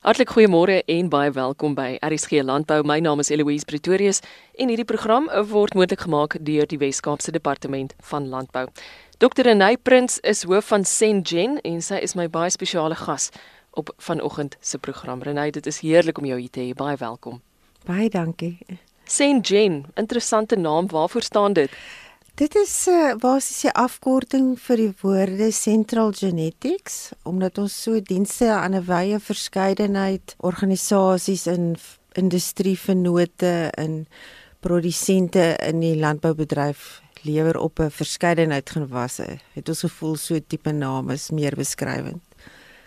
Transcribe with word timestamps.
Hartlik 0.00 0.30
goeiemôre 0.32 0.78
en 0.88 1.08
baie 1.12 1.28
welkom 1.36 1.74
by 1.76 1.98
RSG 2.00 2.38
Landbou. 2.40 2.78
My 2.88 3.02
naam 3.04 3.20
is 3.20 3.28
Eloise 3.28 3.66
Pretorius 3.68 4.22
en 4.56 4.70
hierdie 4.72 4.86
program 4.88 5.26
word 5.50 5.74
moontlik 5.76 6.06
gemaak 6.06 6.38
deur 6.40 6.64
die 6.70 6.78
Wes-Kaapse 6.80 7.34
Departement 7.36 7.92
van 8.08 8.30
Landbou. 8.32 8.62
Dr. 9.20 9.44
Renay 9.44 9.76
Prins 9.76 10.16
is 10.24 10.46
hoof 10.48 10.72
van 10.72 10.88
Sengen 10.88 11.58
en 11.60 11.84
sy 11.84 12.00
is 12.00 12.16
my 12.16 12.30
baie 12.32 12.48
spesiale 12.48 12.96
gas 12.96 13.28
op 13.76 13.92
vanoggend 14.00 14.56
se 14.64 14.80
program. 14.80 15.20
Renay, 15.20 15.50
dit 15.52 15.68
is 15.68 15.82
heerlik 15.84 16.16
om 16.16 16.32
jou 16.32 16.40
hier 16.40 16.48
te 16.48 16.64
hê. 16.64 16.72
Baie 16.72 16.96
welkom. 16.96 17.42
Baie 17.84 18.08
dankie. 18.08 18.56
Sengen, 19.04 19.82
interessante 20.00 20.56
naam. 20.56 20.88
Waarvoor 20.88 21.28
staan 21.28 21.52
dit? 21.52 21.76
Dit 22.40 22.54
is 22.54 22.86
'n 22.88 22.90
uh, 22.90 23.16
basiese 23.20 23.72
afkorting 23.72 24.60
vir 24.66 24.76
die 24.76 24.92
woorde 25.02 25.50
Central 25.52 26.12
Genetics 26.16 27.12
omdat 27.22 27.58
ons 27.58 27.82
so 27.82 28.00
dienste 28.00 28.48
aan 28.48 28.74
'n 28.74 28.86
wye 28.86 29.18
verskeidenheid 29.20 30.34
organisasies 30.38 31.46
in 31.46 31.76
industrie 32.12 32.78
vennote 32.78 33.70
en 33.76 34.06
produsente 34.60 35.56
in 35.68 35.80
die 35.80 35.96
landboubedryf 35.96 37.02
lewer 37.22 37.58
op 37.58 37.78
'n 37.78 37.90
verskeidenheid 37.90 38.70
gewasse. 38.70 39.38
Het 39.52 39.68
ons 39.68 39.80
gevoel 39.80 40.16
so 40.16 40.38
tipe 40.46 40.72
naam 40.72 41.10
is 41.10 41.30
meer 41.30 41.54
beskrywend. 41.56 42.22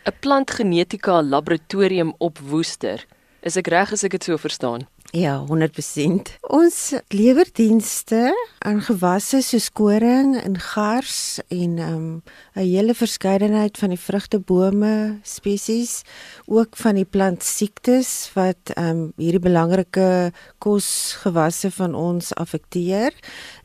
'n 0.06 0.18
Plantgenetika 0.20 1.22
laboratorium 1.22 2.14
op 2.18 2.40
Woester. 2.40 3.06
Is 3.42 3.56
ek 3.56 3.68
reg 3.68 3.92
as 3.92 4.04
ek 4.04 4.12
dit 4.12 4.24
so 4.24 4.38
verstaan? 4.38 4.88
Ja, 5.14 5.46
100%. 5.46 6.40
Ons 6.42 6.78
lewer 7.14 7.46
dienste 7.54 8.32
aan 8.66 8.80
gewasse 8.82 9.44
soos 9.46 9.68
koring 9.70 10.32
en 10.40 10.56
gars 10.58 11.38
en 11.54 11.78
um 11.78 12.24
'n 12.56 12.66
hele 12.66 12.96
verskeidenheid 12.98 13.78
van 13.78 13.90
die 13.94 14.00
vrugtebome 14.00 15.20
spesies, 15.22 16.02
ook 16.46 16.74
van 16.76 16.96
die 16.96 17.06
plantsiektes 17.06 18.32
wat 18.34 18.74
um 18.78 19.14
hierdie 19.18 19.40
belangrike 19.40 20.34
kosgewasse 20.58 21.72
van 21.72 21.94
ons 21.94 22.34
affekteer. 22.34 23.14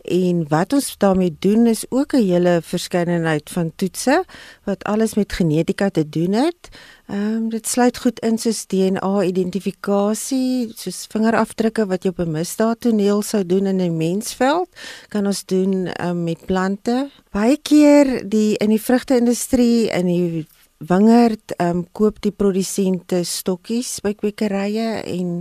En 0.08 0.44
wat 0.48 0.72
ons 0.72 0.94
daarmee 0.96 1.36
doen 1.38 1.66
is 1.66 1.84
ook 1.88 2.12
'n 2.12 2.24
hele 2.24 2.60
verskeidenheid 2.62 3.50
van 3.50 3.72
toetse 3.76 4.24
wat 4.64 4.84
alles 4.84 5.14
met 5.14 5.32
genetika 5.32 5.88
te 5.90 6.08
doen 6.08 6.32
het. 6.32 6.68
Ehm 7.06 7.20
um, 7.20 7.48
dit 7.48 7.68
sluit 7.68 7.98
goed 7.98 8.20
in 8.20 8.38
soos 8.38 8.66
DNA 8.66 9.22
identifikasie, 9.22 10.72
soos 10.76 11.06
vingerafdrukke 11.08 11.86
wat 11.86 12.02
jy 12.02 12.10
op 12.10 12.18
'n 12.18 12.30
misdaadtoneel 12.30 13.22
sou 13.22 13.46
doen 13.46 13.66
in 13.66 13.80
'n 13.80 13.96
mensveld, 13.96 14.68
kan 15.08 15.26
ons 15.26 15.44
doen 15.44 15.88
um, 16.04 16.24
met 16.24 16.46
plante. 16.46 17.10
Baie 17.30 17.58
keer 17.62 18.28
die 18.28 18.56
in 18.56 18.68
die 18.68 18.82
vrugte-industrie 18.82 19.90
in 19.90 20.06
die 20.06 20.46
wingerd 20.78 21.56
um, 21.58 21.82
koop 21.92 22.20
die 22.22 22.30
produsente 22.30 23.24
stokkies 23.26 23.96
by 24.04 24.12
kwekerye 24.14 25.02
en 25.10 25.32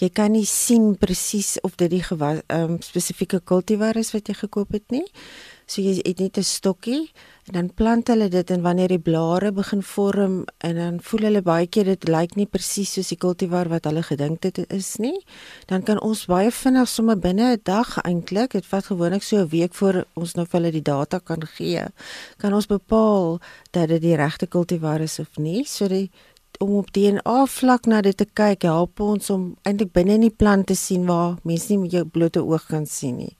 jy 0.00 0.08
kan 0.12 0.34
nie 0.36 0.44
sien 0.48 0.92
presies 1.00 1.56
of 1.64 1.78
dit 1.80 1.94
die 1.94 2.04
um, 2.12 2.76
spesifieke 2.84 3.40
kultivar 3.40 3.96
is 3.96 4.12
wat 4.12 4.28
jy 4.28 4.34
gekoop 4.34 4.72
het 4.76 4.90
nie. 4.92 5.06
So 5.66 5.80
jy 5.80 5.96
het 6.04 6.20
net 6.20 6.36
'n 6.36 6.44
stokkie 6.44 7.10
en 7.46 7.56
dan 7.56 7.68
plant 7.74 8.08
hulle 8.08 8.28
dit 8.30 8.50
en 8.54 8.62
wanneer 8.62 8.92
die 8.94 9.02
blare 9.02 9.50
begin 9.52 9.82
vorm 9.82 10.36
en 10.58 10.76
dan 10.78 11.00
voel 11.02 11.26
hulle 11.26 11.42
baie 11.42 11.66
keer 11.66 11.88
dit 11.90 12.08
lyk 12.08 12.36
nie 12.38 12.46
presies 12.46 12.92
soos 12.94 13.10
die 13.10 13.18
kultivar 13.18 13.70
wat 13.72 13.88
hulle 13.90 14.04
gedink 14.06 14.44
dit 14.46 14.60
is 14.68 14.92
nie, 15.02 15.18
dan 15.66 15.82
kan 15.82 15.98
ons 16.00 16.26
baie 16.30 16.52
vinnig 16.54 16.88
sommer 16.88 17.18
binne 17.18 17.52
'n 17.56 17.60
dag 17.64 17.98
eintlik, 18.04 18.52
dit 18.52 18.66
vat 18.66 18.86
gewoonlik 18.86 19.22
so 19.22 19.42
'n 19.42 19.48
week 19.48 19.74
voor 19.74 20.04
ons 20.14 20.34
nou 20.34 20.46
vir 20.46 20.60
hulle 20.60 20.72
die 20.72 20.82
data 20.82 21.18
kan 21.18 21.42
gee, 21.56 21.86
kan 22.38 22.52
ons 22.52 22.66
bepaal 22.66 23.40
dat 23.72 23.88
dit 23.88 24.02
die 24.02 24.16
regte 24.16 24.46
kultivar 24.46 25.00
is 25.00 25.18
of 25.18 25.36
nie. 25.36 25.64
So 25.64 25.88
die 25.88 26.10
om 26.58 26.76
op 26.76 26.92
DNA 26.92 27.46
vlak 27.46 27.86
na 27.86 28.00
dit 28.00 28.16
te 28.16 28.24
kyk 28.24 28.62
help 28.62 29.00
ons 29.00 29.30
om 29.30 29.56
eintlik 29.66 29.92
binne 29.92 30.14
in 30.18 30.26
die 30.28 30.36
plant 30.42 30.66
te 30.66 30.76
sien 30.78 31.06
waar 31.06 31.38
mense 31.42 31.72
nie 31.72 31.78
met 31.78 31.92
jou 31.96 32.04
blote 32.04 32.42
oog 32.44 32.66
kan 32.66 32.86
sien 32.86 33.16
nie. 33.16 33.36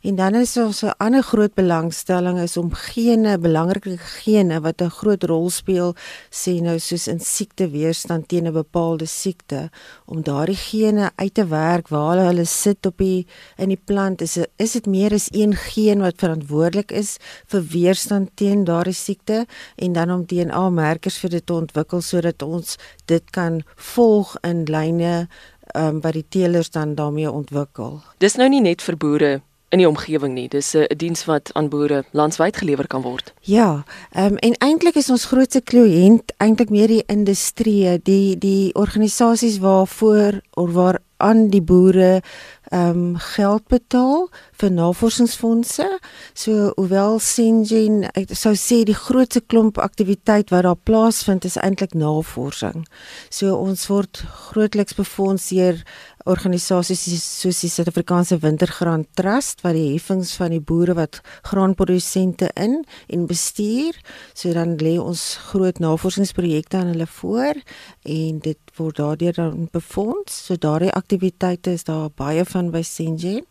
En 0.00 0.14
dan 0.16 0.34
is 0.34 0.56
ons 0.56 0.82
'n 0.82 0.94
ander 0.96 1.22
groot 1.22 1.54
belangstelling 1.54 2.38
is 2.38 2.56
om 2.56 2.72
gene, 2.72 3.38
belangrike 3.38 3.98
gene 3.98 4.60
wat 4.60 4.80
'n 4.80 4.88
groot 4.88 5.22
rol 5.22 5.50
speel, 5.50 5.94
sê 6.30 6.60
nou 6.60 6.78
soos 6.78 7.06
in 7.06 7.20
siekteweerstand 7.20 8.28
teen 8.28 8.46
'n 8.46 8.52
bepaalde 8.52 9.06
siekte, 9.06 9.70
om 10.06 10.22
daardie 10.22 10.56
gene 10.56 11.10
uit 11.14 11.34
te 11.34 11.46
werk 11.46 11.88
waar 11.88 12.16
hulle, 12.16 12.26
hulle 12.26 12.44
sit 12.44 12.86
op 12.86 12.96
die 12.98 13.26
in 13.56 13.68
die 13.68 13.82
plant 13.84 14.22
is 14.22 14.38
is 14.56 14.72
dit 14.72 14.86
meer 14.86 15.12
as 15.12 15.28
een 15.32 15.54
geen 15.54 16.00
wat 16.00 16.14
verantwoordelik 16.16 16.92
is 16.92 17.18
vir 17.46 17.62
weerstand 17.62 18.30
teen 18.34 18.64
daardie 18.64 18.94
siekte 18.94 19.46
en 19.76 19.92
dan 19.92 20.10
om 20.10 20.24
DNA-merkers 20.26 21.18
vir 21.18 21.30
dit 21.30 21.46
te 21.46 21.52
ontwikkel 21.52 22.00
sodat 22.00 22.42
ons 22.42 22.76
dit 23.04 23.30
kan 23.30 23.62
volg 23.76 24.36
in 24.40 24.64
lyne 24.64 25.28
um, 25.74 26.00
wat 26.00 26.12
die 26.12 26.26
teelers 26.28 26.70
dan 26.70 26.94
daarmee 26.94 27.30
ontwikkel. 27.30 28.02
Dis 28.18 28.36
nou 28.36 28.48
nie 28.48 28.60
net 28.60 28.82
vir 28.82 28.96
boere 28.96 29.40
in 29.70 29.78
die 29.78 29.88
omgewing 29.88 30.34
nie. 30.34 30.48
Dis 30.48 30.74
'n 30.74 30.96
diens 30.96 31.24
wat 31.24 31.50
aan 31.52 31.68
boere 31.68 32.04
landwyd 32.10 32.56
gelewer 32.56 32.86
kan 32.86 33.02
word. 33.02 33.32
Ja, 33.40 33.84
ehm 34.12 34.32
um, 34.32 34.36
en 34.36 34.54
eintlik 34.58 34.94
is 34.94 35.10
ons 35.10 35.24
grootste 35.24 35.60
kliënt 35.60 36.32
eintlik 36.36 36.70
meer 36.70 36.88
die 36.88 37.04
industrie, 37.06 38.02
die 38.02 38.38
die 38.38 38.74
organisasies 38.74 39.58
waarvoor 39.58 40.40
of 40.50 40.72
waar 40.72 40.98
aan 41.16 41.48
die 41.48 41.62
boere 41.62 42.22
ehm 42.68 42.88
um, 42.88 43.16
geld 43.16 43.66
betaal 43.68 44.28
vir 44.60 44.72
navorsingsfondse. 44.74 45.86
So 46.34 46.70
hoewel 46.76 47.18
Sengen 47.24 48.04
ek 48.14 48.34
sou 48.36 48.54
sê 48.58 48.82
die 48.88 48.96
grootste 48.96 49.40
klomp 49.40 49.80
aktiwiteit 49.80 50.52
wat 50.54 50.66
daar 50.68 50.78
plaasvind 50.78 51.46
is 51.48 51.58
eintlik 51.60 51.96
navorsing. 51.98 52.84
So 53.30 53.56
ons 53.56 53.86
word 53.90 54.22
grootliks 54.50 54.96
befonds 54.98 55.50
deur 55.50 55.80
organisasies 56.28 57.00
soos 57.24 57.60
die 57.62 57.70
Suid-Afrikaanse 57.72 58.40
Wintergraan 58.42 59.06
Trust 59.16 59.62
wat 59.64 59.76
die 59.76 59.94
heffings 59.94 60.34
van 60.36 60.52
die 60.52 60.60
boere 60.60 60.96
wat 60.98 61.20
graanprodusente 61.48 62.50
in 62.60 62.82
en 63.08 63.26
bestuur. 63.30 63.96
So 64.34 64.52
dan 64.56 64.76
lê 64.82 64.98
ons 65.00 65.22
groot 65.50 65.80
navorsingsprojekte 65.80 66.82
aan 66.82 66.92
hulle 66.92 67.08
voor 67.20 67.62
en 68.04 68.42
dit 68.44 68.76
word 68.76 69.00
daardeur 69.00 69.38
dan 69.38 69.68
befonds. 69.72 70.44
So 70.46 70.60
daardie 70.60 70.92
aktiwiteite 70.92 71.74
is 71.78 71.88
daar 71.88 72.10
baie 72.14 72.44
van 72.44 72.70
by 72.74 72.84
Sengen. 72.86 73.46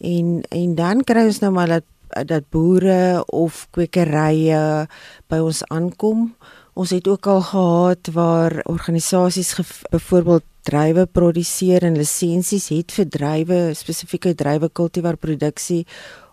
En 0.00 0.42
en 0.48 0.74
dan 0.74 1.04
kry 1.04 1.26
ons 1.28 1.40
nou 1.44 1.52
maar 1.52 1.68
dat 1.68 1.88
dat 2.28 2.44
boere 2.50 3.24
of 3.32 3.66
kwekerye 3.72 4.86
by 5.32 5.38
ons 5.40 5.62
aankom. 5.72 6.34
Ons 6.76 6.92
het 6.92 7.08
ook 7.08 7.26
al 7.26 7.40
gehad 7.40 8.08
waar 8.12 8.60
organisasies 8.68 9.54
byvoorbeeld 9.90 10.44
druiwe 10.62 11.06
produseer 11.06 11.82
en 11.82 11.96
lisensies 11.98 12.68
het 12.70 12.92
vir 12.94 13.08
druiwe 13.08 13.58
spesifieke 13.74 14.34
druiwe 14.38 14.68
kultivar 14.70 15.16
produksie 15.16 15.82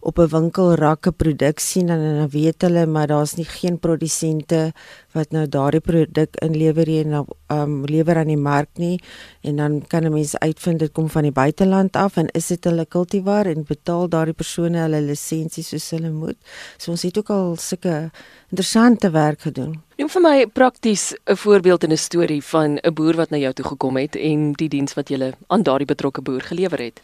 op 0.02 0.20
'n 0.20 0.28
winkelrakke 0.28 1.12
produksie 1.12 1.82
en 1.82 1.88
dan 1.88 2.30
weet 2.30 2.62
hulle 2.62 2.86
maar 2.86 3.08
daar's 3.08 3.36
nie 3.36 3.46
geen 3.46 3.80
produsente 3.80 4.74
wat 5.12 5.32
nou 5.32 5.48
daardie 5.48 5.82
produk 5.82 6.36
inlewer 6.42 6.88
nie 6.88 7.04
en 7.04 7.26
um 7.48 7.86
lewer 7.86 8.18
aan 8.18 8.28
die 8.28 8.38
mark 8.38 8.70
nie 8.78 9.00
en 9.42 9.56
dan 9.56 9.88
kan 9.88 10.04
'n 10.04 10.14
mens 10.14 10.38
uitvind 10.38 10.80
dit 10.80 10.92
kom 10.92 11.10
van 11.10 11.24
die 11.24 11.32
buiteland 11.32 11.96
af 11.96 12.18
en 12.18 12.28
is 12.28 12.48
dit 12.48 12.64
hulle 12.64 12.86
kultivar 12.86 13.46
en 13.46 13.64
betaal 13.64 14.10
daardie 14.10 14.34
persone 14.34 14.78
hulle 14.78 15.02
lisensie 15.02 15.64
soos 15.64 15.90
hulle 15.90 16.10
moet. 16.10 16.38
So 16.78 16.92
ons 16.92 17.02
het 17.02 17.18
ook 17.18 17.30
al 17.30 17.56
sulke 17.58 18.12
interessante 18.50 19.10
werk 19.12 19.42
gedoen. 19.42 19.82
Noem 19.98 20.10
vir 20.10 20.22
my 20.22 20.46
prakties 20.48 21.14
'n 21.26 21.36
voorbeeld 21.36 21.84
en 21.84 21.92
'n 21.92 21.98
storie 21.98 22.44
van 22.44 22.78
'n 22.78 22.94
boer 22.94 23.16
wat 23.16 23.30
na 23.30 23.38
jou 23.38 23.54
toe 23.54 23.66
gekom 23.66 23.98
het 23.98 24.16
en 24.16 24.54
die 24.54 24.70
diens 24.70 24.94
wat 24.94 25.10
jy 25.10 25.34
aan 25.48 25.64
daardie 25.64 25.88
betrokke 25.88 26.22
boer 26.22 26.42
gelewer 26.42 26.80
het. 26.80 27.02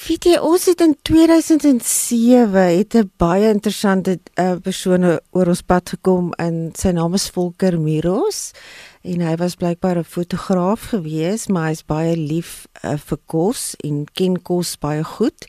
Weet 0.00 0.24
jy, 0.24 0.36
ons 0.40 0.62
het 0.64 0.80
in 0.80 0.94
2007 1.04 2.52
het 2.78 2.94
'n 2.96 3.10
baie 3.16 3.48
interessante 3.52 4.18
uh, 4.34 4.56
persoon 4.62 5.20
oor 5.30 5.46
ons 5.46 5.60
pad 5.60 5.88
gekom 5.88 6.32
en 6.38 6.70
sy 6.72 6.90
naam 6.90 7.14
is 7.14 7.28
Volker 7.28 7.80
Miros 7.80 8.52
en 9.02 9.20
hy 9.20 9.34
was 9.36 9.54
blykbaar 9.60 9.98
'n 9.98 10.04
fotograaf 10.04 10.80
gewees, 10.94 11.48
maar 11.48 11.68
hy's 11.68 11.84
baie 11.84 12.16
lief 12.16 12.66
uh, 12.84 12.96
vir 12.96 13.18
kos 13.26 13.74
en 13.84 14.06
ken 14.12 14.42
kos 14.42 14.78
baie 14.78 15.04
goed. 15.04 15.46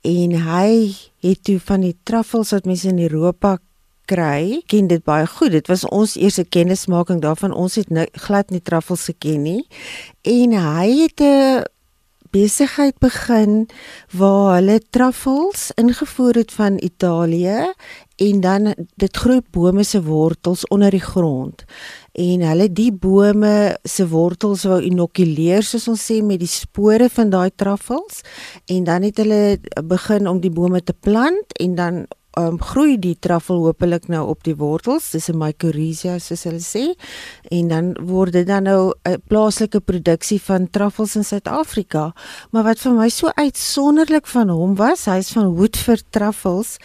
En 0.00 0.30
hy 0.30 0.96
het 1.20 1.44
toe 1.44 1.60
van 1.60 1.80
die 1.80 1.96
truffels 2.02 2.50
wat 2.50 2.64
mense 2.64 2.88
in 2.88 2.98
Europa 2.98 3.58
kry, 4.04 4.62
ken 4.66 4.86
dit 4.86 5.04
baie 5.04 5.26
goed. 5.26 5.52
Dit 5.52 5.66
was 5.66 5.84
ons 5.84 6.16
eerste 6.16 6.44
kennismaking 6.44 7.20
daarvan. 7.20 7.52
Ons 7.52 7.74
het 7.74 7.90
nou 7.90 8.06
glad 8.12 8.50
nie 8.50 8.62
truffels 8.62 9.04
geken 9.04 9.42
nie. 9.42 9.66
En 10.22 10.52
hy 10.52 10.88
het 11.02 11.20
'n 11.20 11.64
besigheid 12.32 12.96
begin 13.02 13.66
waar 14.16 14.56
hulle 14.56 14.78
truffels 14.90 15.70
ingevoer 15.80 16.40
het 16.40 16.52
van 16.56 16.78
Italië 16.80 17.72
en 18.16 18.40
dan 18.40 18.72
dit 18.96 19.16
groei 19.16 19.40
bome 19.50 19.84
se 19.84 20.02
wortels 20.02 20.66
onder 20.68 20.90
die 20.90 21.02
grond. 21.02 21.64
En 22.12 22.44
hulle 22.46 22.68
die 22.72 22.92
bome 22.92 23.76
se 23.82 24.06
wortels 24.08 24.64
wou 24.68 24.80
inokuleer 24.84 25.64
soos 25.66 25.88
ons 25.92 26.06
sê 26.08 26.20
met 26.24 26.40
die 26.40 26.50
spore 26.50 27.10
van 27.12 27.32
daai 27.32 27.50
truffels. 27.56 28.22
En 28.66 28.84
dan 28.88 29.04
het 29.08 29.20
hulle 29.20 29.58
begin 29.84 30.28
om 30.28 30.40
die 30.40 30.52
bome 30.52 30.82
te 30.82 30.96
plant 30.96 31.56
en 31.60 31.74
dan 31.74 32.04
um, 32.38 32.58
groei 32.60 32.96
die 32.98 33.16
truffel 33.20 33.64
hopelik 33.66 34.08
nou 34.08 34.26
op 34.32 34.42
die 34.46 34.56
wortels, 34.56 35.10
dis 35.10 35.28
'n 35.28 35.38
mycorrhiza 35.38 36.18
soos 36.18 36.44
hulle 36.44 36.60
sê, 36.60 36.94
en 37.50 37.68
dan 37.68 37.92
word 38.00 38.32
dit 38.32 38.46
dan 38.46 38.62
nou 38.62 38.92
'n 39.04 39.22
plaaslike 39.28 39.80
produksie 39.80 40.40
van 40.40 40.70
truffels 40.70 41.16
in 41.16 41.24
Suid-Afrika. 41.24 42.12
Maar 42.50 42.64
wat 42.64 42.78
vir 42.78 42.92
my 42.92 43.08
so 43.08 43.28
uitsonderlik 43.34 44.26
van 44.26 44.48
hom 44.48 44.74
was, 44.74 45.04
hy's 45.04 45.32
van 45.32 45.54
Woodford 45.56 46.04
Truffles, 46.10 46.78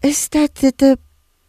is 0.00 0.28
dat 0.28 0.60
dit 0.60 0.82
'n 0.82 0.96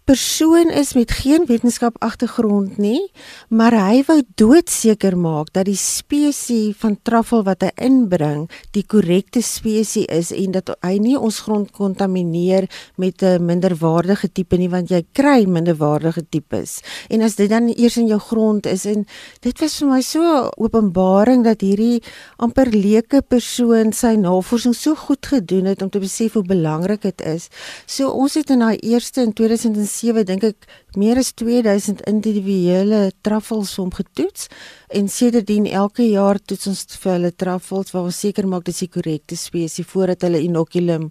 persoon 0.06 0.70
is 0.70 0.94
met 0.94 1.12
geen 1.12 1.46
wetenskap 1.50 1.96
agtergrond 2.06 2.78
nie, 2.78 3.12
maar 3.50 3.74
hy 3.74 4.04
wou 4.06 4.20
doodseker 4.38 5.16
maak 5.18 5.50
dat 5.56 5.66
die 5.66 5.80
spesies 5.80 6.78
van 6.78 6.94
truffel 7.02 7.42
wat 7.48 7.66
hy 7.66 7.72
inbring, 7.88 8.44
die 8.78 8.84
korrekte 8.86 9.42
spesies 9.42 10.06
is 10.14 10.30
en 10.36 10.54
dat 10.54 10.70
hy 10.86 11.00
nie 11.02 11.16
ons 11.18 11.40
grond 11.48 11.72
kontamineer 11.74 12.70
met 13.02 13.24
'n 13.24 13.46
minderwaardige 13.46 14.30
tipe 14.30 14.58
nie 14.58 14.70
want 14.70 14.90
jy 14.90 15.02
kry 15.14 15.46
minderwaardige 15.46 16.26
tipes. 16.30 16.82
En 17.10 17.22
as 17.22 17.36
dit 17.36 17.50
dan 17.50 17.74
eers 17.74 17.98
in 17.98 18.08
jou 18.08 18.20
grond 18.20 18.66
is 18.66 18.86
en 18.86 19.08
dit 19.42 19.60
was 19.60 19.78
vir 19.80 19.88
my 19.88 20.02
so 20.02 20.50
openbaring 20.58 21.44
dat 21.44 21.62
hierdie 21.62 22.02
amper 22.38 22.70
leuke 22.70 23.22
persoon 23.22 23.92
sy 23.92 24.16
navorsing 24.16 24.76
so 24.76 24.96
goed 24.96 25.26
gedoen 25.26 25.66
het 25.66 25.82
om 25.82 25.90
te 25.90 26.00
besef 26.00 26.34
hoe 26.34 26.44
belangrik 26.44 27.02
dit 27.02 27.22
is. 27.22 27.50
So 27.86 28.10
ons 28.10 28.34
het 28.34 28.50
in 28.50 28.60
daai 28.60 28.78
eerste 28.78 29.22
in 29.22 29.34
2000 29.34 29.95
2007 29.96 30.26
dink 30.28 30.44
ek 30.44 30.68
meer 31.00 31.20
as 31.20 31.32
2000 31.38 32.04
individuele 32.10 33.12
truffels 33.26 33.76
hom 33.80 33.92
getoets 33.94 34.48
en 34.96 35.08
sedertdien 35.12 35.66
elke 35.68 36.06
jaar 36.08 36.40
toets 36.40 36.70
ons 36.72 36.84
vir 37.02 37.12
hulle 37.14 37.32
truffels 37.36 37.92
waar 37.94 38.08
ons 38.10 38.20
seker 38.26 38.48
maak 38.48 38.66
dis 38.68 38.84
die 38.84 38.90
korrekte 38.92 39.38
spesies 39.40 39.88
voordat 39.92 40.24
hulle 40.28 40.42
inoculum 40.44 41.10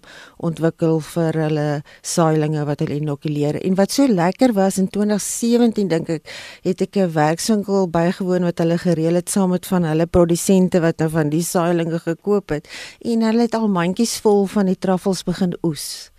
ontwikkel 0.49 0.99
vir 1.11 1.39
hulle 1.43 1.67
saailinge 2.05 2.65
wat 2.65 2.81
hulle 2.83 2.99
inokuleer. 3.01 3.59
En 3.61 3.77
wat 3.79 3.93
so 3.93 4.07
lekker 4.07 4.55
was 4.57 4.79
in 4.81 4.89
2017 4.89 5.91
dink 5.91 6.09
ek 6.17 6.33
het 6.65 6.81
ek 6.81 6.97
'n 6.97 7.13
werkswinkel 7.13 7.89
bygewoon 7.89 8.43
wat 8.49 8.59
hulle 8.59 8.77
gereël 8.77 9.15
het 9.21 9.29
saam 9.29 9.49
met 9.49 9.65
van 9.65 9.83
hulle 9.83 10.05
produsente 10.05 10.81
wat 10.81 10.99
nou 10.99 11.09
van 11.09 11.29
die 11.29 11.43
saailinge 11.43 11.99
gekoop 11.99 12.49
het 12.49 12.67
en 13.01 13.21
hulle 13.21 13.41
het 13.41 13.55
al 13.55 13.67
mandjies 13.67 14.19
vol 14.19 14.45
van 14.47 14.65
die 14.65 14.79
truffels 14.79 15.23
begin 15.23 15.53
oes 15.63 16.11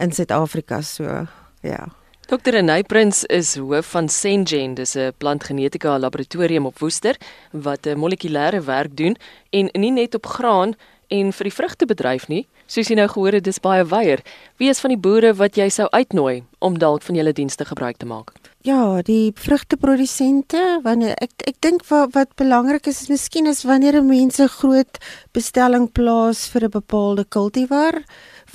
in 0.00 0.12
Suid-Afrika 0.12 0.80
so 0.80 1.26
ja. 1.62 1.99
Dr. 2.30 2.52
Renay 2.54 2.84
Prins 2.86 3.24
is 3.26 3.56
hoof 3.58 3.88
van 3.90 4.08
Sengen, 4.08 4.74
dis 4.78 4.94
'n 4.94 5.12
plantgenetika 5.18 5.98
laboratorium 5.98 6.66
op 6.66 6.78
Woester 6.78 7.16
wat 7.50 7.86
'n 7.86 7.98
molekulêre 7.98 8.60
werk 8.64 8.96
doen 8.96 9.16
en 9.50 9.68
nie 9.72 9.90
net 9.90 10.14
op 10.14 10.26
graan 10.26 10.74
en 11.08 11.32
vir 11.32 11.44
die 11.44 11.52
vrugtebedryf 11.52 12.28
nie, 12.28 12.46
soos 12.66 12.88
jy 12.88 12.94
nou 12.94 13.08
gehoor 13.08 13.32
het, 13.32 13.44
dis 13.44 13.58
baie 13.58 13.84
wyer. 13.84 14.22
Wie 14.56 14.68
is 14.68 14.80
van 14.80 14.90
die 14.94 15.00
boere 15.00 15.34
wat 15.34 15.56
jy 15.56 15.68
sou 15.68 15.88
uitnooi 15.90 16.44
om 16.58 16.78
dalk 16.78 17.02
van 17.02 17.18
julle 17.18 17.32
dienste 17.32 17.64
gebruik 17.64 17.96
te 17.96 18.06
maak? 18.06 18.32
Ja, 18.62 19.02
die 19.02 19.32
vrugteprodusente, 19.34 20.80
wanneer 20.82 21.16
ek 21.20 21.30
ek 21.46 21.56
dink 21.60 21.82
wat 21.88 22.12
wat 22.14 22.36
belangrik 22.36 22.86
is, 22.86 23.02
is 23.02 23.08
miskien 23.08 23.46
is 23.46 23.64
wanneer 23.64 23.96
'n 23.96 24.06
mens 24.06 24.38
'n 24.38 24.48
groot 24.48 24.98
bestelling 25.32 25.92
plaas 25.92 26.46
vir 26.46 26.64
'n 26.64 26.70
bepaalde 26.70 27.24
kultivar, 27.24 28.04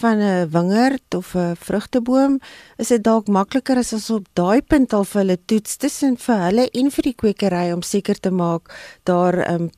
van 0.02 0.18
'n 0.20 0.50
wingerd 0.52 1.16
of 1.16 1.36
'n 1.36 1.56
vrugteboom, 1.56 2.40
is 2.78 2.88
dit 2.88 3.04
dalk 3.04 3.28
makliker 3.28 3.78
as 3.78 3.94
ons 3.94 4.10
op 4.10 4.26
daai 4.34 4.62
punt 4.62 4.94
al 4.94 5.04
vir 5.04 5.22
hulle 5.22 5.38
toets 5.46 5.78
tussen 5.78 6.18
vir 6.18 6.36
hulle 6.36 6.70
en 6.74 6.92
vir 6.92 7.04
die 7.04 7.16
kwekery 7.16 7.74
om 7.74 7.82
seker 7.82 8.20
te 8.20 8.32
maak 8.32 8.70
daar 9.04 9.50
um, 9.52 9.70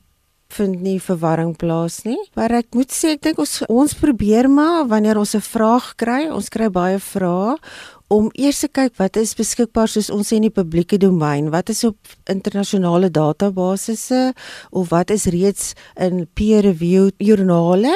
vind 0.50 0.81
nie 0.81 1.00
verwarring 1.00 1.56
plaas 1.60 2.04
nie. 2.08 2.19
Maar 2.36 2.52
ek 2.62 2.75
moet 2.78 2.92
sê 2.94 3.16
ek 3.16 3.22
dink 3.22 3.40
ons 3.44 3.62
ons 3.68 3.94
probeer 4.00 4.50
maar 4.50 4.88
wanneer 4.88 5.18
ons 5.18 5.36
'n 5.36 5.42
vraag 5.42 5.96
kry, 5.96 6.30
ons 6.30 6.50
kry 6.50 6.70
baie 6.70 7.00
vrae 7.00 7.58
om 8.07 8.30
eers 8.39 8.62
te 8.63 8.69
kyk 8.71 8.95
wat 9.01 9.18
is 9.19 9.36
beskikbaar 9.36 9.89
soos 9.92 10.09
ons 10.13 10.30
sê 10.30 10.38
in 10.39 10.48
die 10.48 10.54
publieke 10.54 11.00
domein, 11.01 11.50
wat 11.51 11.71
is 11.74 11.83
op 11.88 11.98
internasionale 12.31 13.09
databasisse 13.12 14.31
of 14.71 14.92
wat 14.94 15.12
is 15.12 15.27
reeds 15.33 15.74
in 16.00 16.24
peer-reviewed 16.39 17.18
joernale, 17.19 17.94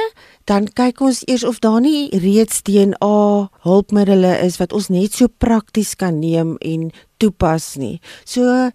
dan 0.49 0.67
kyk 0.67 0.99
ons 1.05 1.23
eers 1.29 1.45
of 1.47 1.61
daar 1.63 1.79
nie 1.83 2.09
reeds 2.23 2.63
DNA 2.67 3.47
hulpmiddels 3.63 4.41
is 4.43 4.59
wat 4.59 4.75
ons 4.75 4.89
net 4.91 5.15
so 5.15 5.31
prakties 5.31 5.95
kan 5.95 6.19
neem 6.19 6.57
en 6.59 6.89
toepas 7.21 7.75
nie. 7.81 7.99
So 8.25 8.71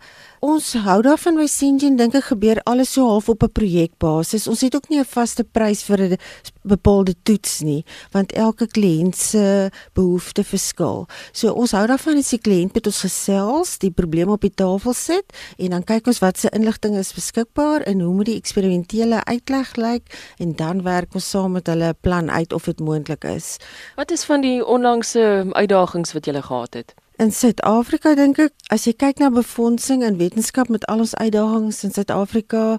ons 0.46 0.68
hou 0.84 1.00
daarvan 1.02 1.38
by 1.40 1.46
Singen 1.50 1.96
dink 1.98 2.14
ek 2.14 2.28
gebeur 2.30 2.60
alles 2.70 2.92
so 2.94 3.06
half 3.08 3.28
op 3.28 3.42
'n 3.42 3.50
projekbasis. 3.50 4.46
Ons 4.46 4.60
het 4.60 4.76
ook 4.76 4.88
nie 4.88 5.00
'n 5.00 5.04
vaste 5.04 5.44
prys 5.44 5.82
vir 5.82 5.98
'n 6.00 6.18
bepaalde 6.62 7.14
toets 7.22 7.60
nie, 7.60 7.84
want 8.12 8.32
elke 8.32 8.66
kliënt 8.66 9.16
se 9.16 9.70
behoefte 9.94 10.44
verskil. 10.44 11.06
So 11.32 11.52
ons 11.52 11.72
hou 11.72 11.86
daarvan 11.86 12.18
as 12.18 12.30
die 12.30 12.38
kliënt 12.38 12.74
met 12.74 12.86
ons 12.86 13.00
gesels, 13.00 13.78
die 13.78 13.90
probleme 13.90 14.32
op 14.32 14.40
die 14.40 14.54
tafel 14.54 14.92
sit 14.92 15.32
en 15.58 15.70
dan 15.70 15.84
kyk 15.84 16.06
ons 16.06 16.18
wat 16.18 16.38
se 16.38 16.48
inligting 16.50 16.96
is 16.96 17.12
beskikbaar 17.12 17.80
en 17.86 18.00
hoe 18.00 18.14
moet 18.14 18.26
die 18.26 18.38
eksperimentele 18.38 19.24
uitleg 19.24 19.76
lyk 19.76 20.04
en 20.38 20.54
dan 20.54 20.82
werk 20.82 21.14
ons 21.14 21.30
saam 21.30 21.52
met 21.52 21.66
hulle 21.66 21.88
'n 21.88 21.98
plan 22.00 22.30
uit 22.30 22.52
of 22.52 22.64
dit 22.64 22.80
moontlik 22.80 23.24
is. 23.24 23.56
Wat 23.96 24.10
is 24.10 24.24
van 24.24 24.40
die 24.40 24.64
onlangse 24.64 25.46
uitdagings 25.52 26.12
wat 26.12 26.26
jy 26.26 26.42
gehad 26.42 26.74
het? 26.74 26.94
In 27.16 27.30
Suid-Afrika 27.32 28.10
dink 28.12 28.36
ek 28.44 28.52
as 28.68 28.82
jy 28.84 28.92
kyk 28.92 29.22
na 29.22 29.30
befondsing 29.32 30.02
in 30.04 30.18
wetenskap 30.20 30.68
met 30.68 30.82
al 30.92 31.00
ons 31.00 31.14
uitdagings 31.16 31.78
in 31.88 31.94
Suid-Afrika 31.94 32.76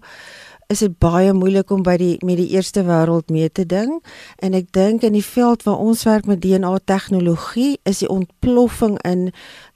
is 0.69 0.83
dit 0.83 0.93
baie 1.01 1.31
moeilik 1.33 1.71
om 1.73 1.81
by 1.81 1.95
die 1.97 2.11
met 2.27 2.37
die 2.37 2.51
eerste 2.53 2.83
wêreld 2.85 3.31
mee 3.33 3.49
te 3.49 3.65
ding. 3.65 3.95
En 4.37 4.53
ek 4.53 4.69
dink 4.77 5.01
in 5.07 5.17
die 5.17 5.25
veld 5.25 5.65
waar 5.65 5.81
ons 5.81 6.05
werk 6.05 6.29
met 6.29 6.43
DNA 6.43 6.75
tegnologie 6.85 7.79
is 7.89 8.03
die 8.03 8.11
ontploffing 8.13 8.99
in 9.07 9.31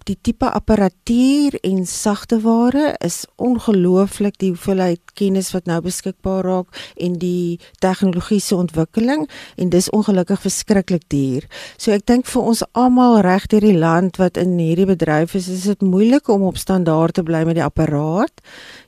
die 0.09 0.17
tipe 0.21 0.49
apparatuur 0.49 1.55
en 1.61 1.85
sagte 1.85 2.39
ware 2.41 2.95
is 3.05 3.25
ongelooflik 3.35 4.37
die 4.41 4.51
hoeveelheid 4.53 5.01
kennis 5.13 5.51
wat 5.53 5.67
nou 5.69 5.79
beskikbaar 5.85 6.45
raak 6.45 6.79
en 6.95 7.17
die 7.21 7.59
tegnologiese 7.83 8.55
ontwikkeling 8.55 9.27
en 9.61 9.69
dis 9.73 9.89
ongelukkig 9.93 10.41
verskriklik 10.41 11.05
duur. 11.13 11.45
So 11.77 11.93
ek 11.93 12.07
dink 12.09 12.29
vir 12.31 12.49
ons 12.53 12.63
almal 12.77 13.19
reg 13.25 13.47
deur 13.51 13.65
die 13.65 13.77
land 13.77 14.17
wat 14.21 14.39
in 14.41 14.57
hierdie 14.59 14.87
bedryf 14.89 15.35
is, 15.37 15.49
is 15.51 15.67
dit 15.69 15.85
moeilik 15.85 16.29
om 16.33 16.47
op 16.49 16.57
standaard 16.57 17.19
te 17.19 17.25
bly 17.27 17.43
met 17.47 17.59
die 17.59 17.65
apparaat. 17.65 18.41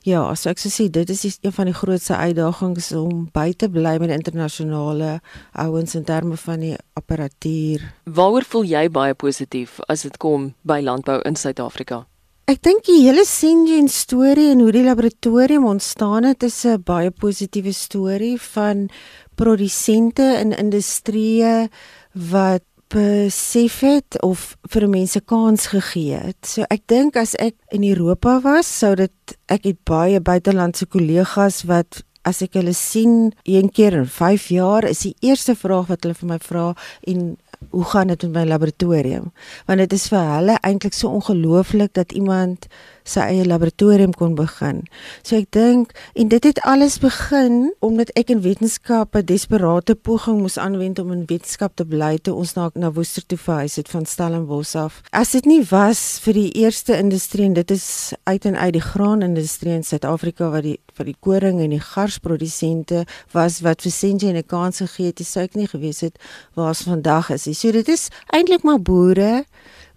Ja, 0.06 0.26
so 0.34 0.50
ek 0.50 0.62
sou 0.62 0.72
sê 0.72 0.88
dit 0.92 1.10
is 1.10 1.24
een 1.24 1.54
van 1.54 1.70
die 1.70 1.76
grootste 1.76 2.16
uitdagings 2.18 2.90
om 2.98 3.28
by 3.34 3.52
te 3.56 3.70
bly 3.72 3.96
met 4.02 4.12
internasionale 4.14 5.18
ouens 5.52 5.94
in 5.94 6.04
terme 6.04 6.36
van 6.40 6.60
die 6.60 6.74
apparatuur. 6.98 7.86
Waaroor 8.04 8.46
voel 8.50 8.68
jy 8.68 8.84
baie 8.92 9.14
positief 9.14 9.78
as 9.88 10.04
dit 10.06 10.18
kom 10.20 10.52
by 10.66 10.80
landbou 11.04 11.22
in 11.28 11.36
Suid-Afrika? 11.36 12.06
Ek 12.46 12.60
dink 12.60 12.84
die 12.84 13.00
hele 13.06 13.24
Sengen 13.24 13.88
storie 13.88 14.50
en 14.52 14.60
hoe 14.60 14.72
die 14.72 14.84
laboratorium 14.84 15.64
ontstaan 15.64 16.24
het 16.24 16.42
is 16.42 16.64
'n 16.64 16.82
baie 16.84 17.10
positiewe 17.10 17.72
storie 17.72 18.38
van 18.40 18.88
produsente 19.34 20.22
in 20.40 20.52
industrieë 20.52 21.68
wat 22.12 22.62
besef 22.88 23.80
het 23.80 24.22
of 24.22 24.56
vir 24.68 24.88
mense 24.88 25.20
kans 25.20 25.66
gegee 25.66 26.16
het. 26.16 26.46
So 26.46 26.62
ek 26.70 26.86
dink 26.86 27.16
as 27.16 27.34
ek 27.34 27.54
in 27.70 27.82
Europa 27.82 28.40
was, 28.40 28.78
sou 28.78 28.94
dit 28.94 29.36
ek 29.48 29.64
het 29.64 29.84
baie 29.84 30.20
buitelandse 30.20 30.86
kollegas 30.86 31.64
wat 31.64 32.04
as 32.24 32.42
ek 32.42 32.56
hulle 32.58 32.72
sien 32.72 33.32
een 33.44 33.70
keer 33.70 33.92
in 33.92 34.06
5 34.06 34.48
jaar 34.48 34.84
is 34.84 35.04
die 35.04 35.14
eerste 35.20 35.54
vraag 35.54 35.90
wat 35.92 36.04
hulle 36.04 36.14
vir 36.14 36.28
my 36.28 36.38
vra 36.38 36.74
en 37.06 37.36
hoe 37.70 37.84
gaan 37.84 38.06
dit 38.06 38.22
met 38.22 38.32
my 38.32 38.44
laboratorium? 38.44 39.32
Want 39.66 39.78
dit 39.78 39.92
is 39.92 40.08
vir 40.08 40.24
hulle 40.34 40.58
eintlik 40.60 40.92
so 40.92 41.08
ongelooflik 41.08 41.92
dat 41.94 42.12
iemand 42.12 42.66
sy 43.04 43.20
eie 43.20 43.44
laboratorium 43.44 44.14
kon 44.16 44.34
begin. 44.34 44.82
So 45.22 45.36
ek 45.36 45.50
dink 45.52 45.92
en 46.16 46.30
dit 46.32 46.44
het 46.44 46.60
alles 46.64 46.96
begin 47.02 47.74
omdat 47.84 48.12
ek 48.16 48.32
in 48.32 48.40
wetenskap 48.40 49.14
'n 49.16 49.24
desperate 49.28 49.94
poging 49.94 50.40
moes 50.40 50.58
aanwend 50.58 50.98
om 50.98 51.12
in 51.12 51.26
wetenskap 51.26 51.76
te 51.76 51.84
bly 51.84 52.18
toe 52.18 52.34
ons 52.34 52.54
na 52.54 52.70
na 52.74 52.90
Woester 52.92 53.26
toe 53.26 53.38
verhuis 53.38 53.76
het 53.76 53.88
van 53.88 54.06
Stellenbosch 54.06 54.74
af. 54.74 55.02
As 55.12 55.30
dit 55.32 55.44
nie 55.44 55.62
was 55.70 56.18
vir 56.24 56.32
die 56.32 56.50
eerste 56.52 56.96
industrie 56.96 57.44
en 57.44 57.52
dit 57.52 57.70
is 57.70 58.12
uit 58.24 58.44
en 58.44 58.56
uit 58.56 58.72
die 58.72 58.80
graanindustrie 58.80 59.72
in 59.72 59.84
Suid-Afrika 59.84 60.50
wat 60.50 60.62
die 60.62 60.80
vir 60.94 61.04
die 61.04 61.16
koring 61.20 61.60
en 61.60 61.70
die 61.70 61.82
garsprodusente 61.82 63.04
was 63.32 63.60
wat 63.60 63.82
vir 63.82 63.92
Senje 63.92 64.28
en 64.28 64.36
'n 64.36 64.46
kans 64.46 64.78
gegee 64.78 65.06
het, 65.06 65.20
sou 65.26 65.44
ek 65.44 65.54
nie 65.54 65.66
gewees 65.66 66.00
het 66.00 66.18
waar 66.54 66.68
ons 66.68 66.82
vandag 66.82 67.30
is. 67.30 67.48
So 67.58 67.72
dit 67.72 67.88
is 67.88 68.08
eintlik 68.32 68.62
maar 68.62 68.80
boere 68.80 69.44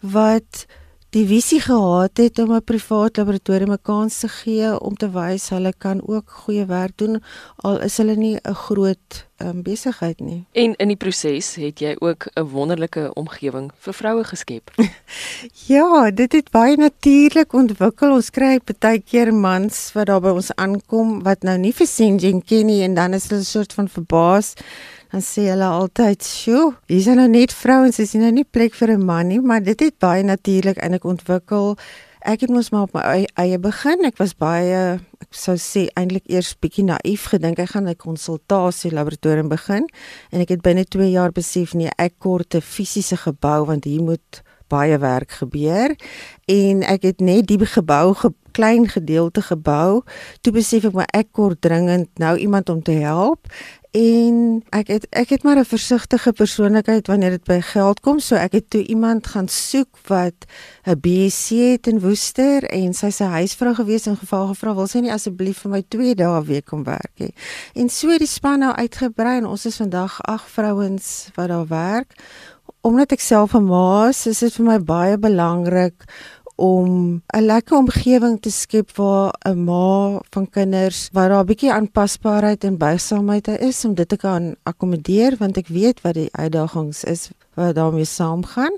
wat 0.01 0.65
die 1.15 1.23
visie 1.27 1.59
gehad 1.63 2.17
het 2.17 2.39
om 2.39 2.51
'n 2.53 2.63
privaat 2.63 3.17
laboratorium 3.17 3.71
'n 3.71 3.81
kans 3.81 4.19
te 4.19 4.27
gee 4.27 4.79
om 4.79 4.95
te 4.95 5.09
wys 5.09 5.49
hulle 5.49 5.73
kan 5.77 6.01
ook 6.07 6.29
goeie 6.29 6.65
werk 6.65 6.97
doen 6.97 7.23
al 7.55 7.79
is 7.81 7.97
hulle 7.97 8.15
nie 8.15 8.37
'n 8.43 8.53
groot 8.53 9.27
um, 9.37 9.61
besigheid 9.61 10.19
nie. 10.19 10.45
En 10.51 10.75
in 10.75 10.87
die 10.87 10.97
proses 10.97 11.55
het 11.55 11.79
jy 11.79 11.95
ook 11.99 12.27
'n 12.33 12.43
wonderlike 12.43 13.13
omgewing 13.13 13.71
vir 13.77 13.93
vroue 13.93 14.23
geskep. 14.23 14.71
ja, 15.73 16.11
dit 16.11 16.31
het 16.31 16.51
baie 16.51 16.75
natuurlik 16.77 17.53
ontwikkel. 17.53 18.13
Ons 18.13 18.29
kry 18.29 18.59
baie 18.79 18.99
keer 18.99 19.33
mans 19.33 19.91
wat 19.93 20.05
daar 20.05 20.21
by 20.21 20.29
ons 20.29 20.55
aankom 20.55 21.23
wat 21.23 21.43
nou 21.43 21.57
nie 21.57 21.73
vir 21.73 21.87
Senjin 21.87 22.43
ken 22.43 22.65
nie 22.65 22.83
en 22.83 22.93
dan 22.93 23.13
is 23.13 23.27
hulle 23.29 23.41
'n 23.41 23.43
soort 23.43 23.73
van 23.73 23.89
verbaas 23.89 24.53
dan 25.11 25.21
sê 25.21 25.47
hulle 25.51 25.65
altyd, 25.65 26.23
"Sjoe, 26.23 26.75
hier's 26.87 27.05
nou 27.05 27.27
net 27.27 27.53
vrouens, 27.53 27.99
is 27.99 28.13
nie 28.13 28.21
nou 28.21 28.31
nie 28.31 28.43
plek 28.43 28.73
vir 28.73 28.91
'n 28.91 29.05
man 29.05 29.27
nie," 29.27 29.41
maar 29.41 29.63
dit 29.63 29.79
het 29.79 29.99
baie 29.99 30.23
natuurlik 30.23 30.77
eintlik 30.77 31.03
ontwikkel. 31.03 31.77
Ek 32.21 32.41
het 32.41 32.49
mos 32.49 32.71
maar 32.71 32.81
op 32.81 32.93
my 32.93 33.27
eie 33.35 33.59
begin. 33.59 34.03
Ek 34.05 34.17
was 34.17 34.33
baie 34.33 34.99
ek 35.27 35.35
sou 35.35 35.57
sê 35.59 35.87
eintlik 35.99 36.27
eers 36.31 36.53
bietjie 36.55 36.85
naïef 36.87 37.25
gedink 37.33 37.59
ek 37.59 37.73
gaan 37.73 37.87
'n 37.89 37.95
konsultasie 37.95 38.91
laboratorium 38.91 39.49
begin 39.49 39.87
en 40.31 40.41
ek 40.41 40.49
het 40.49 40.61
binne 40.61 40.85
2 40.85 41.11
jaar 41.11 41.31
besef 41.31 41.73
nee, 41.73 41.91
ek 41.97 42.13
kort 42.19 42.55
'n 42.55 42.61
fisiese 42.61 43.17
gebou 43.17 43.65
want 43.65 43.83
hier 43.83 44.01
moet 44.01 44.43
baie 44.69 44.97
werk 44.97 45.31
gebeur 45.31 45.95
en 46.45 46.83
ek 46.83 47.01
het 47.03 47.19
net 47.19 47.47
die 47.47 47.59
gebou 47.65 48.13
ge 48.13 48.31
klein 48.51 48.87
gedeelte 48.87 49.41
gebou 49.41 50.03
toe 50.41 50.53
besef 50.53 50.85
ek 50.85 50.93
maar 50.93 51.11
ek 51.13 51.31
kort 51.31 51.61
dringend 51.61 52.09
nou 52.19 52.37
iemand 52.37 52.69
om 52.69 52.81
te 52.81 52.91
help 52.91 53.47
en 53.91 54.63
ek 54.75 54.87
het 54.87 55.05
ek 55.09 55.29
het 55.29 55.43
maar 55.43 55.57
'n 55.57 55.65
versigtige 55.65 56.31
persoonlikheid 56.31 57.07
wanneer 57.07 57.29
dit 57.29 57.43
by 57.43 57.61
geld 57.61 57.99
kom. 57.99 58.19
So 58.19 58.35
ek 58.35 58.51
het 58.51 58.69
toe 58.69 58.83
iemand 58.83 59.27
gaan 59.27 59.47
soek 59.47 59.97
wat 60.07 60.45
'n 60.85 60.99
BSc 60.99 61.49
het 61.49 61.87
in 61.87 61.99
Woester 61.99 62.63
en 62.63 62.93
sy 62.93 63.09
se 63.09 63.23
huisvrou 63.23 63.73
gewees 63.75 64.05
en 64.05 64.17
geval 64.17 64.47
gevra 64.47 64.75
wil 64.75 64.87
sy 64.87 64.99
nie 64.99 65.11
asseblief 65.11 65.57
vir 65.57 65.71
my 65.71 65.83
2 65.87 66.15
dae 66.15 66.43
week 66.43 66.65
kom 66.65 66.83
werk 66.83 67.11
nie 67.17 67.33
en 67.73 67.89
so 67.89 68.09
het 68.09 68.19
die 68.19 68.27
span 68.27 68.59
nou 68.59 68.73
uitgebrei 68.73 69.37
en 69.37 69.45
ons 69.45 69.65
is 69.65 69.77
vandag 69.77 70.21
8 70.21 70.49
vrouens 70.51 71.29
wat 71.35 71.47
daar 71.47 71.67
werk. 71.67 72.13
Omdat 72.81 73.11
ek 73.11 73.19
self 73.19 73.53
'n 73.53 73.65
ma 73.65 74.07
is 74.07 74.27
is 74.27 74.39
dit 74.39 74.53
vir 74.53 74.65
my 74.65 74.79
baie 74.79 75.17
belangrik 75.17 76.03
om 76.57 77.21
'n 77.35 77.45
lekker 77.45 77.77
omgewing 77.77 78.41
te 78.41 78.51
skep 78.51 78.89
waar 78.97 79.33
'n 79.45 79.63
ma 79.63 80.19
van 80.29 80.49
kinders 80.49 81.09
waar 81.13 81.29
daar 81.29 81.43
'n 81.43 81.45
bietjie 81.45 81.73
aanpasbaarheid 81.73 82.63
en 82.63 82.77
buigsaamheid 82.77 83.47
is 83.47 83.85
om 83.85 83.93
dit 83.93 84.09
te 84.09 84.17
kan 84.17 84.55
akkommodeer 84.63 85.35
want 85.37 85.57
ek 85.57 85.67
weet 85.67 86.01
wat 86.01 86.13
die 86.13 86.29
uitdagings 86.31 87.03
is 87.03 87.29
wat 87.53 87.75
daarmee 87.75 88.05
saamgaan 88.05 88.73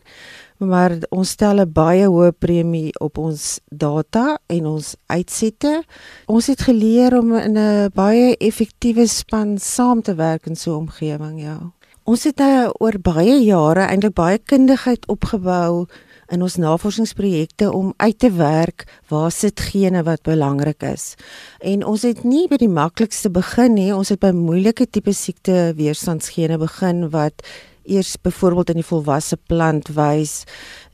maar 0.59 0.97
ons 1.09 1.29
stel 1.29 1.59
'n 1.59 1.71
baie 1.71 2.07
hoë 2.07 2.31
premie 2.31 2.91
op 2.99 3.17
ons 3.17 3.59
data 3.69 4.39
en 4.47 4.65
ons 4.65 4.95
uitsette. 5.05 5.83
Ons 6.25 6.47
het 6.47 6.61
geleer 6.61 7.17
om 7.17 7.35
in 7.35 7.57
'n 7.57 7.89
baie 7.93 8.37
effektiewe 8.37 9.07
span 9.07 9.57
saam 9.57 10.01
te 10.01 10.15
werk 10.15 10.45
in 10.45 10.55
so 10.55 10.71
'n 10.71 10.77
omgewing, 10.77 11.41
ja. 11.41 11.71
Ons 12.03 12.23
het 12.23 12.37
nou 12.37 12.71
oor 12.79 12.99
baie 12.99 13.43
jare 13.43 13.85
eintlik 13.85 14.13
baie 14.13 14.37
kundigheid 14.37 15.07
opgebou 15.07 15.87
in 16.29 16.41
ons 16.45 16.55
navorsingsprojekte 16.61 17.71
om 17.73 17.93
uit 17.97 18.19
te 18.19 18.31
werk 18.31 18.85
waar 19.09 19.31
sit 19.31 19.59
gene 19.59 20.03
wat 20.03 20.21
belangrik 20.23 20.83
is. 20.83 21.15
En 21.59 21.85
ons 21.85 22.05
het 22.05 22.23
nie 22.23 22.47
by 22.47 22.59
die 22.61 22.69
maklikste 22.71 23.31
begin 23.33 23.73
nie, 23.77 23.89
ons 23.95 24.13
het 24.13 24.21
by 24.21 24.31
moeilike 24.35 24.85
tipe 24.89 25.13
siekte 25.13 25.73
weerstandsgene 25.77 26.59
begin 26.61 27.09
wat 27.09 27.41
eers 27.89 28.15
byvoorbeeld 28.21 28.69
in 28.69 28.81
die 28.81 28.85
volwasse 28.85 29.37
plant 29.49 29.89
wys 29.97 30.43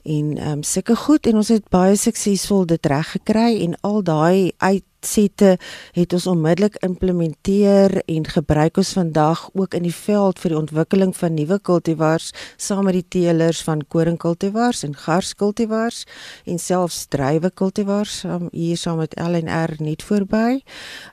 en 0.06 0.38
ehm 0.38 0.52
um, 0.52 0.64
sulke 0.64 0.96
goed 0.96 1.28
en 1.28 1.42
ons 1.42 1.50
het 1.52 1.66
baie 1.74 1.96
suksesvol 1.98 2.66
dit 2.70 2.86
reg 2.86 3.12
gekry 3.18 3.50
en 3.66 3.74
al 3.82 4.04
daai 4.06 4.54
uitsette 5.06 5.58
het 5.94 6.14
ons 6.14 6.26
onmiddellik 6.28 6.76
implementeer 6.84 8.02
en 8.06 8.26
gebruik 8.26 8.78
ons 8.78 8.94
vandag 8.98 9.50
ook 9.54 9.74
in 9.78 9.86
die 9.86 9.94
veld 9.94 10.40
vir 10.42 10.54
die 10.54 10.60
ontwikkeling 10.60 11.14
van 11.16 11.38
nuwe 11.38 11.60
kultivars 11.60 12.32
saam 12.58 12.86
met 12.86 12.98
die 12.98 13.06
teelers 13.20 13.62
van 13.64 13.86
koringkultivars 13.88 14.84
en 14.88 14.96
garskultivars 14.98 16.06
en 16.46 16.60
selfs 16.60 17.06
druiwe 17.14 17.52
kultivars 17.54 18.24
um, 18.26 18.50
hier 18.52 18.78
saam 18.78 18.98
met 19.04 19.16
LNR 19.20 19.78
net 19.80 20.04
voorby 20.04 20.62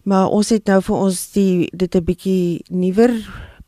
maar 0.04 0.32
ons 0.32 0.52
het 0.54 0.66
nou 0.66 0.80
vir 0.82 0.96
ons 0.96 1.25
die 1.37 1.68
dit 1.72 1.94
'n 1.94 2.04
bietjie 2.04 2.64
nuwer 2.70 3.12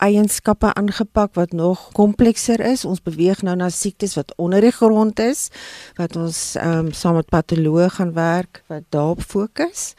eienskappe 0.05 0.73
aangepak 0.75 1.35
wat 1.39 1.53
nog 1.53 1.89
komplekser 1.97 2.61
is. 2.61 2.85
Ons 2.85 3.03
beweeg 3.03 3.43
nou 3.43 3.57
na 3.57 3.71
siektes 3.73 4.17
wat 4.19 4.33
onder 4.37 4.61
die 4.65 4.75
grond 4.75 5.21
is 5.23 5.49
wat 5.99 6.17
ons 6.17 6.55
ehm 6.61 6.87
um, 6.87 6.93
saam 6.93 7.19
met 7.21 7.31
patoloë 7.33 7.89
gaan 7.97 8.13
werk 8.13 8.63
wat 8.73 8.85
daarop 8.89 9.23
fokus. 9.23 9.95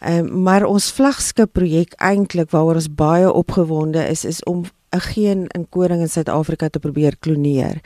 Ehm 0.00 0.26
um, 0.26 0.42
maar 0.42 0.64
ons 0.64 0.92
vlaggenskap 0.92 1.52
projek 1.52 1.94
eintlik 1.96 2.50
waaroor 2.50 2.82
ons 2.82 2.94
baie 2.94 3.32
opgewonde 3.32 4.08
is 4.08 4.24
is 4.24 4.42
om 4.44 4.64
geen 4.90 5.46
in 5.46 5.66
koring 5.68 6.00
in 6.00 6.08
Suid-Afrika 6.08 6.68
te 6.68 6.78
probeer 6.78 7.16
kloneer. 7.18 7.80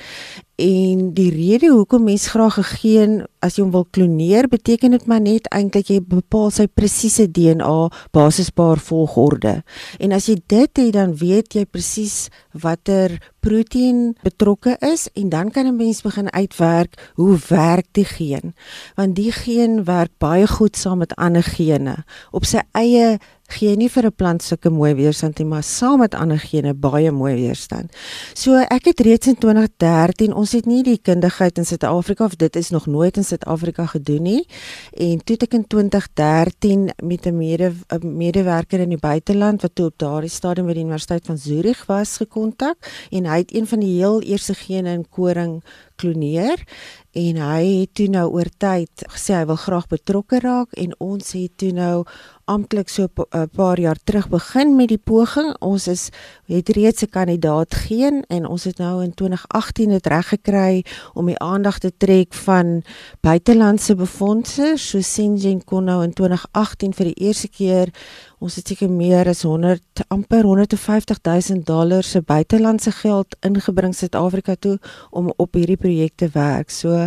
En 0.62 1.08
die 1.16 1.30
rede 1.30 1.72
hoekom 1.72 2.04
mens 2.04 2.28
graag 2.28 2.58
'n 2.58 2.62
geen 2.62 3.26
as 3.40 3.56
jy 3.56 3.62
hom 3.62 3.72
wil 3.72 3.86
kloneer, 3.90 4.48
beteken 4.48 4.90
dit 4.90 5.06
maar 5.06 5.20
net 5.20 5.48
eintlik 5.48 5.86
jy 5.86 6.00
bepaal 6.00 6.50
sy 6.50 6.66
presiese 6.66 7.30
DNA 7.30 7.90
basispaar 8.10 8.78
volgorde. 8.78 9.64
En 9.98 10.12
as 10.12 10.26
jy 10.26 10.36
dit 10.46 10.76
het, 10.76 10.92
dan 10.92 11.16
weet 11.16 11.54
jy 11.54 11.64
presies 11.64 12.28
watter 12.52 13.18
proteïen 13.40 14.14
betrokke 14.22 14.76
is 14.80 15.08
en 15.14 15.28
dan 15.28 15.50
kan 15.50 15.66
'n 15.66 15.76
mens 15.76 16.02
begin 16.02 16.32
uitwerk 16.32 17.12
hoe 17.14 17.38
werk 17.48 17.86
die 17.92 18.04
geen. 18.04 18.54
Want 18.94 19.16
die 19.16 19.32
geen 19.32 19.84
werk 19.84 20.12
baie 20.18 20.46
goed 20.46 20.76
saam 20.76 20.98
met 20.98 21.16
ander 21.16 21.42
gene 21.42 22.04
op 22.30 22.44
sy 22.44 22.60
eie 22.72 23.18
gee 23.48 23.76
nie 23.76 23.88
vir 23.88 24.06
'n 24.06 24.14
plant 24.16 24.42
sulke 24.42 24.70
mooi 24.70 24.94
weerstand 24.94 25.38
nie, 25.38 25.46
maar 25.46 25.62
saam 25.62 25.98
met 25.98 26.14
ander 26.14 26.38
gene 26.38 26.74
baie 26.74 27.10
mooi 27.10 27.34
weerstand. 27.34 27.92
So 28.34 28.54
ek 28.56 28.84
het 28.84 29.00
reeds 29.00 29.26
in 29.26 29.36
2013, 29.36 30.34
ons 30.34 30.52
het 30.52 30.66
nie 30.66 30.82
die 30.82 30.98
kundigheid 30.98 31.58
in 31.58 31.64
Suid-Afrika 31.64 32.24
of 32.24 32.36
dit 32.36 32.56
is 32.56 32.70
nog 32.70 32.86
nooit 32.86 33.16
in 33.16 33.24
Suid-Afrika 33.24 33.86
gedoen 33.86 34.22
nie. 34.22 34.46
En 34.92 35.24
toe 35.24 35.36
ek 35.36 35.54
in 35.54 35.66
2013 35.66 36.90
met 37.02 37.26
'n 37.26 37.36
mede 37.36 37.72
medewerker 38.00 38.80
in 38.80 38.88
die 38.88 38.98
buiteland 38.98 39.62
wat 39.62 39.74
toe 39.74 39.86
op 39.86 39.98
daardie 39.98 40.30
stadium 40.30 40.66
by 40.66 40.72
die 40.72 40.84
Universiteit 40.84 41.26
van 41.26 41.38
Zurich 41.38 41.86
was 41.86 42.16
gekontak 42.16 42.76
en 43.10 43.26
hy 43.26 43.38
het 43.38 43.54
een 43.54 43.66
van 43.66 43.80
die 43.80 43.98
heel 43.98 44.22
eerste 44.22 44.54
gene 44.54 44.92
in 44.92 45.08
koring 45.08 45.62
kloneer 45.96 46.62
en 47.12 47.36
hy 47.36 47.64
het 47.82 47.94
toe 47.94 48.08
nou 48.08 48.28
oor 48.32 48.48
tyd 48.58 49.04
gesê 49.14 49.36
hy 49.36 49.46
wil 49.50 49.60
graag 49.60 49.88
betrokke 49.90 50.40
raak 50.40 50.72
en 50.80 50.94
ons 50.98 51.34
het 51.36 51.52
toe 51.60 51.72
nou 51.76 52.04
amptelik 52.52 52.88
so 52.88 53.08
'n 53.08 53.48
paar 53.56 53.78
jaar 53.80 53.98
terug 54.04 54.28
begin 54.28 54.76
met 54.76 54.88
die 54.88 54.98
poging. 54.98 55.54
Ons 55.60 55.86
is 55.86 56.10
het 56.46 56.68
reeds 56.68 57.02
'n 57.02 57.10
kandidaat 57.10 57.74
geen 57.74 58.24
en 58.28 58.46
ons 58.46 58.64
het 58.64 58.78
nou 58.78 59.02
in 59.02 59.14
2018 59.14 59.88
dit 59.88 60.06
reg 60.06 60.28
gekry 60.28 60.84
om 61.14 61.26
die 61.26 61.38
aandag 61.38 61.78
te 61.78 61.92
trek 61.96 62.34
van 62.34 62.82
buitelandse 63.20 63.94
befondse. 63.94 64.74
So 64.76 65.00
Sengen 65.00 65.64
kon 65.64 65.84
nou 65.84 66.02
in 66.02 66.12
2018 66.12 66.94
vir 66.94 67.04
die 67.04 67.24
eerste 67.26 67.48
keer 67.48 67.88
ons 68.42 68.56
het 68.58 68.72
seker 68.72 68.90
meer 68.90 69.28
as 69.30 69.44
100 69.46 70.02
amper 70.10 70.42
150 70.48 71.20
000 71.22 71.62
dollar 71.68 72.02
se 72.02 72.20
buitelandse 72.26 72.90
geld 72.98 73.36
ingebring 73.46 73.94
Suid-Afrika 73.94 74.56
toe 74.58 74.78
om 75.10 75.30
op 75.36 75.54
hierdie 75.54 75.78
projek 75.78 76.16
te 76.18 76.28
werk. 76.34 76.72
So 76.74 77.06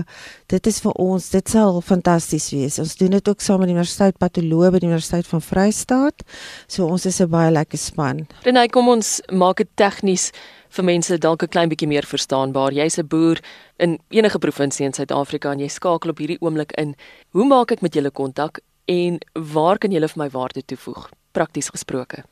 dit 0.51 0.69
is 0.71 0.79
vir 0.83 0.95
ons, 1.01 1.27
dit 1.33 1.51
sal 1.51 1.81
fantasties 1.83 2.47
wees. 2.55 2.79
Ons 2.79 2.95
doen 3.01 3.17
dit 3.17 3.29
ook 3.29 3.43
saam 3.43 3.59
met 3.59 3.67
die 3.71 3.75
Universiteit 3.75 4.15
Patologie 4.21 4.71
by 4.71 4.81
die 4.83 4.87
Universiteit 4.87 5.27
van 5.27 5.43
Vryheid. 5.43 6.23
So 6.71 6.87
ons 6.87 7.05
is 7.05 7.19
'n 7.19 7.29
baie 7.29 7.51
lekker 7.51 7.77
span. 7.77 8.27
Renai, 8.43 8.67
kom 8.69 8.87
ons 8.87 9.21
maak 9.31 9.57
dit 9.57 9.69
tegnies 9.75 10.31
vir 10.69 10.85
mense 10.85 11.17
dalk 11.17 11.43
'n 11.43 11.47
klein 11.47 11.69
bietjie 11.69 11.87
meer 11.87 12.05
verstaanbaar. 12.05 12.71
Jy's 12.71 12.97
'n 12.97 13.07
boer 13.07 13.39
in 13.77 13.99
enige 14.09 14.39
provinsie 14.39 14.85
in 14.85 14.93
Suid-Afrika 14.93 15.51
en 15.51 15.59
jy 15.59 15.67
skakel 15.67 16.09
op 16.09 16.17
hierdie 16.17 16.39
oomblik 16.39 16.71
in. 16.77 16.95
Hoe 17.31 17.45
maak 17.45 17.71
ek 17.71 17.81
met 17.81 17.93
julle 17.93 18.11
kontak 18.11 18.59
en 18.85 19.19
waar 19.33 19.77
kan 19.77 19.91
julle 19.91 20.07
vir 20.07 20.23
my 20.23 20.29
waarde 20.29 20.61
toevoeg? 20.65 21.09
Prakties 21.35 21.73
gesproke? 21.73 22.23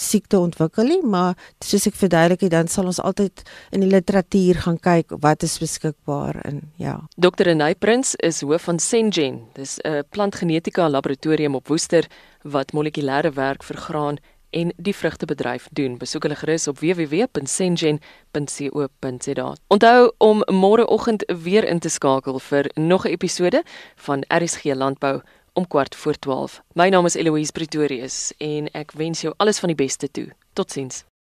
siekte 0.00 0.40
ontwikkel 0.40 0.88
nie, 0.88 1.00
maar 1.04 1.36
soos 1.64 1.86
ek 1.90 1.98
verduidelik 2.00 2.46
het, 2.46 2.54
dan 2.54 2.70
sal 2.72 2.88
ons 2.90 3.00
altyd 3.04 3.44
in 3.74 3.84
die 3.84 3.90
literatuur 3.90 4.62
gaan 4.64 4.80
kyk 4.80 5.16
wat 5.24 5.44
is 5.46 5.58
beskikbaar 5.60 6.40
in 6.48 6.62
ja. 6.80 6.96
Dr. 7.16 7.50
Renay 7.50 7.74
Prins 7.74 8.14
is 8.24 8.40
hoof 8.40 8.68
van 8.68 8.78
Sengen. 8.78 9.42
Dis 9.54 9.78
'n 9.84 10.04
plantgenetika 10.10 10.88
laboratorium 10.88 11.54
op 11.54 11.68
Woester 11.68 12.06
wat 12.42 12.72
molekulêre 12.72 13.32
werk 13.34 13.62
vir 13.62 13.76
graan 13.76 14.18
en 14.50 14.72
die 14.76 14.94
vrugtebedryf 14.94 15.68
doen. 15.70 15.98
Besoek 15.98 16.22
hulle 16.22 16.34
gerus 16.34 16.68
op 16.68 16.78
www.sengen.co.za. 16.78 19.54
Onthou 19.66 20.12
om 20.18 20.42
môreoggend 20.50 21.32
weer 21.42 21.64
in 21.64 21.78
te 21.78 21.88
skakel 21.88 22.38
vir 22.38 22.70
nog 22.74 23.04
'n 23.04 23.08
episode 23.08 23.62
van 23.96 24.24
RSG 24.28 24.64
Landbou 24.64 25.20
om 25.60 25.66
kwart 25.66 25.96
voor 25.96 26.14
12. 26.14 26.62
My 26.72 26.88
naam 26.88 27.04
is 27.04 27.14
Eloise 27.14 27.52
Pretorius 27.52 28.32
en 28.38 28.70
ek 28.72 28.96
wens 28.96 29.20
jou 29.20 29.34
alles 29.36 29.60
van 29.60 29.74
die 29.74 29.76
beste 29.76 30.08
toe. 30.08 30.30
Totsiens. 30.56 31.04